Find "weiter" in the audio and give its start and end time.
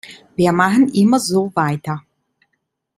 1.55-2.01